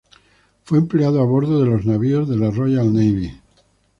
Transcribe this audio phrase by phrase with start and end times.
[0.63, 3.35] Fue empleado a bordo de los navíos de la Royal Navy.